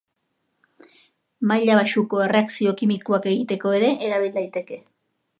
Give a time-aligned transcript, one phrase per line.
[1.51, 4.79] Maila baxuko erreakzio kimikoak egiteko ere erabil daiteke.